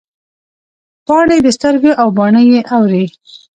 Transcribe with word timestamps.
پاڼې 1.07 1.37
د 1.43 1.47
سترګو 1.57 1.91
او 2.01 2.07
باڼه 2.17 2.41
یې 2.51 2.59
اوري 2.75 3.05